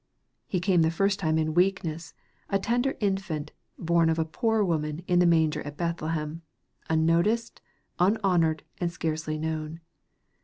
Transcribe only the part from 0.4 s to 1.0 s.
He came the